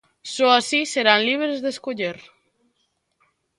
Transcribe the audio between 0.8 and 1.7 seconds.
serán libres de